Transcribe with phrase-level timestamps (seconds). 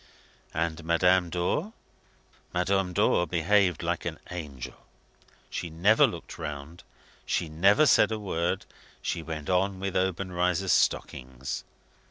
[0.55, 1.73] And Madame Dor?
[2.55, 4.73] Madame Dor behaved like an angel.
[5.51, 6.81] She never looked round;
[7.23, 8.65] she never said a word;
[9.03, 11.63] she went on with Obenreizer's stockings.